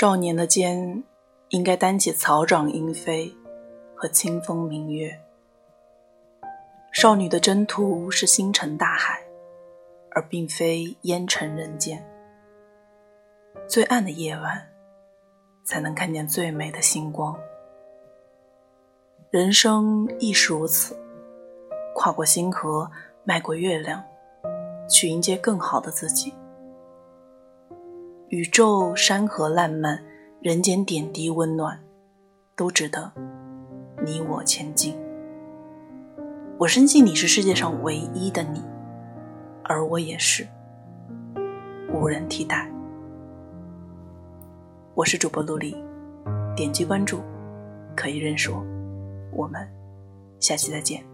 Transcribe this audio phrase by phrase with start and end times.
[0.00, 1.04] 少年的肩
[1.50, 3.30] 应该担起草长莺飞
[3.94, 5.20] 和清风明月，
[6.90, 9.22] 少女的征途是星辰大海，
[10.12, 12.02] 而并非烟尘人间。
[13.68, 14.66] 最暗的夜晚，
[15.66, 17.38] 才能看见最美的星光。
[19.28, 20.96] 人生亦是如此，
[21.94, 22.90] 跨过星河，
[23.22, 24.02] 迈过月亮，
[24.88, 26.32] 去迎接更好的自己。
[28.30, 30.00] 宇宙、山河烂漫，
[30.40, 31.76] 人间点滴温暖，
[32.54, 33.10] 都值得
[34.06, 34.96] 你我前进。
[36.56, 38.62] 我深信你是世界上唯一的你，
[39.64, 40.46] 而我也是，
[41.92, 42.70] 无人替代。
[44.94, 45.76] 我是主播陆离，
[46.54, 47.20] 点击关注，
[47.96, 48.64] 可以认识我。
[49.32, 49.68] 我们
[50.38, 51.09] 下期再见。